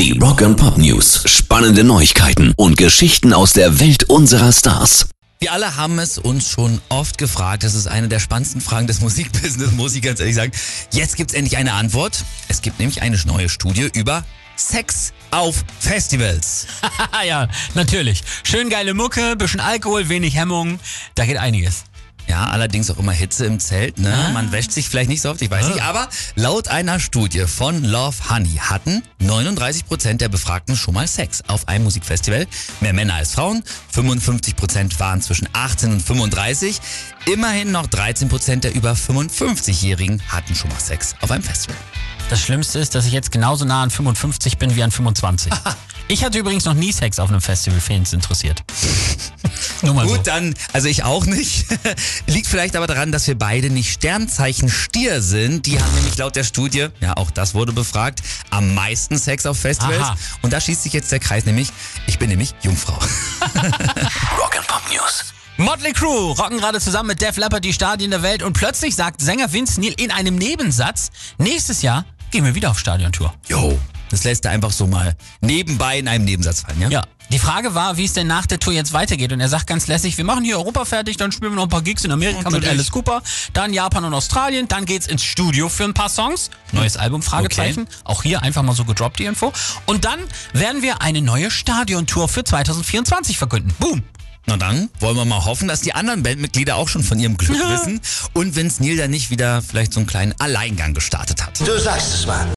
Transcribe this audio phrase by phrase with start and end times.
[0.00, 1.24] Die Rock and Pop News.
[1.26, 5.10] Spannende Neuigkeiten und Geschichten aus der Welt unserer Stars.
[5.40, 7.64] Wir alle haben es uns schon oft gefragt.
[7.64, 10.52] Das ist eine der spannendsten Fragen des Musikbusiness, muss ich ganz ehrlich sagen.
[10.90, 12.24] Jetzt gibt es endlich eine Antwort.
[12.48, 14.24] Es gibt nämlich eine neue Studie über
[14.56, 16.66] Sex auf Festivals.
[17.26, 18.22] ja, natürlich.
[18.42, 20.80] Schön geile Mucke, bisschen Alkohol, wenig Hemmung.
[21.14, 21.84] Da geht einiges.
[22.30, 23.98] Ja, allerdings auch immer Hitze im Zelt.
[23.98, 24.14] Ne?
[24.14, 24.30] Ah.
[24.30, 25.82] Man wäscht sich vielleicht nicht so oft, ich weiß nicht.
[25.82, 31.42] Aber laut einer Studie von Love Honey hatten 39 Prozent der Befragten schon mal Sex
[31.48, 32.46] auf einem Musikfestival.
[32.80, 33.64] Mehr Männer als Frauen.
[33.92, 36.80] 55 Prozent waren zwischen 18 und 35.
[37.26, 41.76] Immerhin noch 13 Prozent der über 55-Jährigen hatten schon mal Sex auf einem Festival.
[42.28, 45.52] Das Schlimmste ist, dass ich jetzt genauso nah an 55 bin wie an 25.
[46.06, 48.62] ich hatte übrigens noch nie Sex auf einem Festival, wen es interessiert.
[49.82, 50.14] Nur mal so.
[50.14, 51.66] Gut, dann, also ich auch nicht.
[52.26, 55.66] Liegt vielleicht aber daran, dass wir beide nicht Sternzeichen Stier sind.
[55.66, 59.58] Die haben nämlich laut der Studie, ja auch das wurde befragt, am meisten Sex auf
[59.58, 60.00] Festivals.
[60.00, 60.16] Aha.
[60.42, 61.70] Und da schließt sich jetzt der Kreis nämlich,
[62.06, 62.94] ich bin nämlich Jungfrau.
[64.38, 65.32] Rock and Pop News.
[65.56, 69.20] Motley Crue rocken gerade zusammen mit Def Leppard die Stadien der Welt und plötzlich sagt
[69.20, 73.34] Sänger Vince Neil in einem Nebensatz, nächstes Jahr gehen wir wieder auf Stadiontour.
[73.46, 73.78] Jo.
[74.10, 76.88] Das lässt er einfach so mal nebenbei in einem Nebensatz fallen, ja?
[76.88, 77.04] Ja.
[77.32, 79.32] Die Frage war, wie es denn nach der Tour jetzt weitergeht.
[79.32, 81.68] Und er sagt ganz lässig, wir machen hier Europa fertig, dann spielen wir noch ein
[81.68, 82.70] paar Gigs in Amerika mit Natürlich.
[82.70, 86.50] Alice Cooper, dann Japan und Australien, dann geht's ins Studio für ein paar Songs.
[86.72, 87.86] Neues Album, Fragezeichen.
[88.02, 89.52] Auch hier einfach mal so gedroppt die Info.
[89.86, 90.18] Und dann
[90.52, 93.72] werden wir eine neue Stadiontour für 2024 verkünden.
[93.78, 94.02] Boom.
[94.46, 97.58] Na dann wollen wir mal hoffen, dass die anderen Bandmitglieder auch schon von ihrem Glück
[97.68, 98.00] wissen
[98.32, 101.60] und Vince Neil dann nicht wieder vielleicht so einen kleinen Alleingang gestartet hat.
[101.60, 102.50] Du sagst es mal.